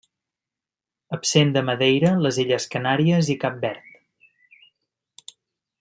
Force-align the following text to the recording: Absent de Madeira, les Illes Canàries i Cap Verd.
Absent 1.17 1.51
de 1.57 1.63
Madeira, 1.67 2.13
les 2.27 2.41
Illes 2.45 2.67
Canàries 2.77 3.29
i 3.35 3.39
Cap 3.45 3.61
Verd. 3.69 5.37